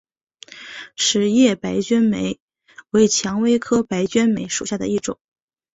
[0.95, 2.39] 齿叶白鹃梅
[2.89, 5.19] 为蔷薇科白鹃梅属下的一个种。